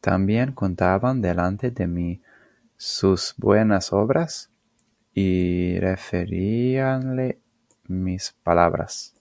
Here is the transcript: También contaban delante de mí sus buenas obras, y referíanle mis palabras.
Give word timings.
También 0.00 0.52
contaban 0.52 1.20
delante 1.20 1.72
de 1.72 1.88
mí 1.88 2.22
sus 2.76 3.34
buenas 3.36 3.92
obras, 3.92 4.48
y 5.12 5.76
referíanle 5.80 7.40
mis 7.88 8.30
palabras. 8.44 9.16